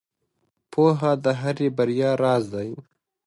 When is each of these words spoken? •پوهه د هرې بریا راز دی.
•پوهه 0.71 1.11
د 1.23 1.25
هرې 1.41 1.67
بریا 1.77 2.11
راز 2.23 2.43
دی. 2.53 2.69